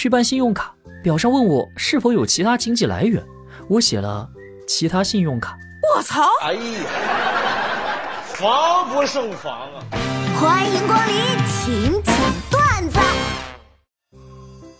[0.00, 3.22] 去办信用卡，表上问我是否有其他经济来源，
[3.68, 4.26] 我写了
[4.66, 5.58] 其他信用卡。
[5.94, 6.22] 我操！
[6.40, 6.60] 哎呀，
[8.24, 9.84] 防不胜防啊！
[10.40, 11.14] 欢迎光临
[11.46, 12.16] 请讲
[12.50, 12.98] 段子。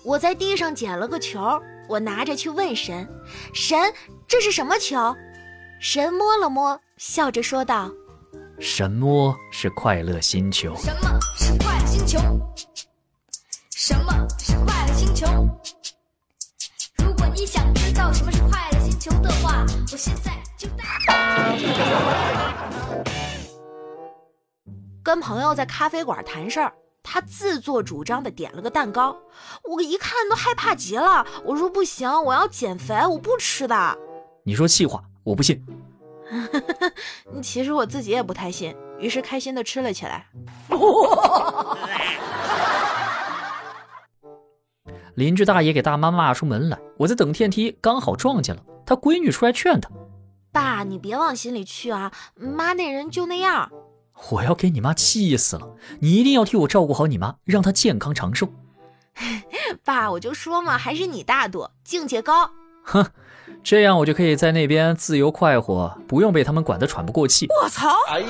[0.03, 3.07] 我在地上捡了个球，我拿着去问神
[3.53, 3.79] ：“神，
[4.27, 5.15] 这是什么球？”
[5.83, 7.91] 神摸了摸，笑着说道
[8.59, 10.75] ：“神摸是快乐星球？
[10.77, 12.19] 什么是快乐星球？
[13.77, 14.27] 什么
[15.21, 15.27] 球？
[16.97, 20.85] 如果你想知道什么是快乐星球的话，我现在就带。
[25.05, 29.15] ”跟朋友在咖啡馆谈事儿，他自作主张的点了个蛋糕，
[29.65, 31.27] 我一看都害怕极了。
[31.45, 33.99] 我说不行，我要减肥，我不吃的。
[34.43, 35.63] 你说气话，我不信。
[37.43, 40.27] 其实我自己也不太信，于是开心的吃了起来。
[45.15, 49.91] 邻居大爷给大妈骂出门来，我在等电梯，刚好撞见了他闺女出来劝他
[50.53, 53.71] ：“爸，你别往心里去啊，妈那人就那样。”
[54.31, 55.67] 我要给你妈气死了！
[56.01, 58.49] 你一定要替我照顾好你妈，让她健康长寿。
[59.83, 62.51] 爸，我就说嘛，还是你大度，境界高。
[62.83, 63.07] 哼，
[63.63, 67.47] 这样我就可以在那边自由快活，不用被他们管得喘不过气。
[67.63, 67.89] 我操！
[68.09, 68.27] 哎呀，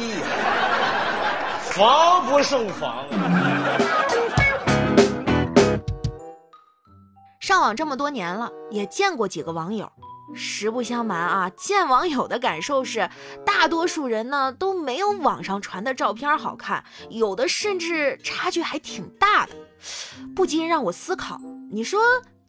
[1.63, 4.40] 防不胜防啊！
[7.51, 9.91] 上网这么多年了，也见过几个网友。
[10.37, 13.11] 实不相瞒啊，见网友的感受是，
[13.45, 19.53] 大多数人呢都没有网上传的照片好看，有的甚至差距还挺大的，
[20.33, 21.41] 不禁让我思考：
[21.73, 21.99] 你说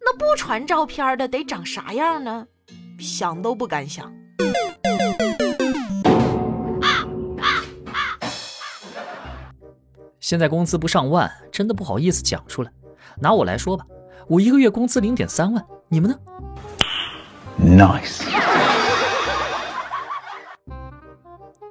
[0.01, 2.45] 那不传照片的得长啥样呢？
[2.99, 4.13] 想都不敢想。
[10.19, 12.71] 现在工资不上万，真的不好意思讲出来。
[13.17, 13.83] 拿我来说吧，
[14.27, 16.17] 我一个月工资零点三万，你们呢
[17.59, 18.23] ？Nice。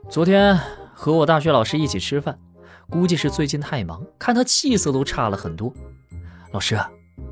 [0.08, 0.58] 昨天
[0.92, 2.38] 和我大学老师一起吃饭，
[2.90, 5.72] 估计是最近太忙，看他气色都差了很多。
[6.52, 6.78] 老师，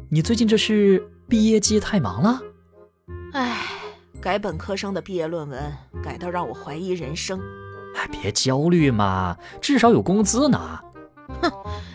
[0.09, 2.41] 你最近这是毕业季太忙了？
[3.32, 3.59] 哎，
[4.20, 5.72] 改本科生的毕业论文，
[6.03, 7.41] 改到让我怀疑人生。
[7.97, 10.82] 哎，别焦虑嘛，至少有工资拿。
[11.43, 11.53] 哼，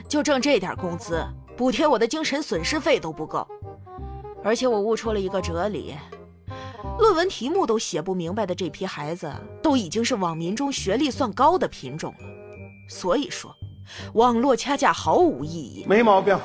[0.08, 1.26] 就挣这点工资，
[1.56, 3.48] 补贴我的精神损失费都不够。
[4.44, 5.96] 而且我悟出了一个哲理。
[7.00, 9.32] 论文题目都写不明白的这批孩子，
[9.62, 12.28] 都已经是网民中学历算高的品种了。
[12.90, 13.52] 所以说，
[14.14, 15.86] 网络掐架毫无意义。
[15.88, 16.38] 没毛病。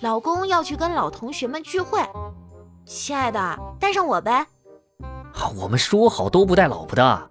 [0.00, 2.00] 老公要去跟老同学们聚会，
[2.84, 4.44] 亲爱的，带上我呗。
[5.56, 7.30] 我们说好都不带老婆的。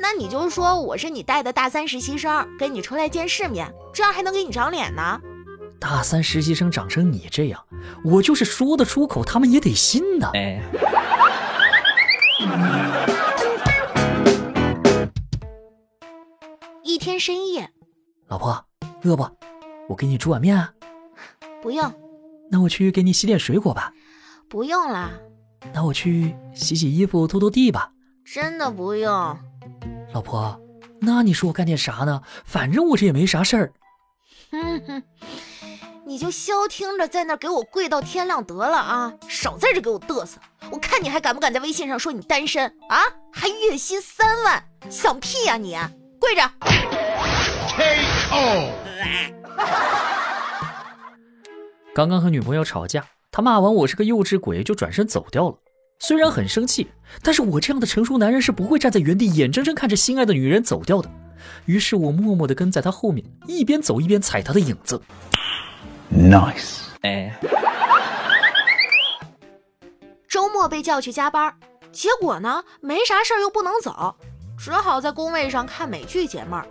[0.00, 5.20] 那你就说我是你带的大三实习生，跟你出来见世面，这样还能给你长脸呢。
[5.78, 7.62] 大三实习生长成你这样，
[8.04, 10.30] 我就是说得出口，他们也得信呢。
[10.34, 10.62] 哎，
[16.82, 17.70] 一天深夜，
[18.28, 18.64] 老婆
[19.04, 19.28] 饿不？
[19.88, 20.72] 我给你煮碗面啊。
[21.62, 21.92] 不用。
[22.50, 23.92] 那我去给你洗点水果吧。
[24.48, 25.12] 不用啦。
[25.72, 27.92] 那我去洗洗衣服、拖拖地吧。
[28.24, 29.38] 真的不用。
[30.12, 30.60] 老婆，
[31.00, 32.20] 那你说我干点啥呢？
[32.44, 33.72] 反正我这也没啥事儿。
[34.50, 35.02] 哼哼。
[36.06, 39.12] 你就消停着在那给我跪到天亮得了啊！
[39.28, 40.40] 少在这给我嘚瑟，
[40.72, 42.98] 我看你还敢不敢在微信上说你单身啊？
[43.32, 45.78] 还月薪三万，想屁呀你！
[46.18, 46.42] 跪着。
[47.68, 48.72] K.O.
[51.94, 55.59] 刚刚和女朋友吵架，他骂完我是个幼稚鬼，就转身走掉了。
[56.02, 56.90] 虽然很生气，
[57.22, 61.10] 但是我这样的成熟男人是不会站在原地眼睁睁看着心爱的女人走掉的。
[61.66, 65.00] 于是我默默地跟在他后面，一边走一边踩他的影子。
[66.10, 67.38] Nice，哎，
[70.26, 71.54] 周末被叫去加班，
[71.92, 74.16] 结果呢没啥事儿又不能走，
[74.58, 76.66] 只好在工位上看美剧解闷儿。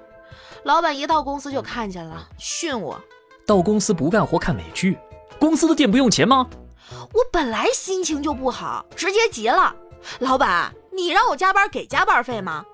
[0.63, 2.99] 老板一到公司就看见了，训我：
[3.46, 4.97] 到公司不干活看美剧，
[5.40, 6.49] 公司的店不用钱吗？
[6.91, 9.76] 我本来心情就不好，直接急了：
[10.20, 12.66] 老板，你让我加班给加班费吗？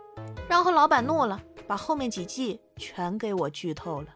[0.48, 4.08] 然后老板怒了，把后面几季全给我剧透了。